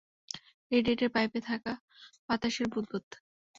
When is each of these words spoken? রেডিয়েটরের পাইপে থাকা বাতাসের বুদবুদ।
রেডিয়েটরের 0.71 1.13
পাইপে 1.15 1.39
থাকা 1.49 1.71
বাতাসের 2.27 2.67
বুদবুদ। 2.73 3.05